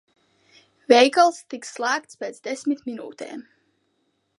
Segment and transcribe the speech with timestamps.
[0.93, 3.47] Veikals tiks slēgts pēc desmit minūtēm.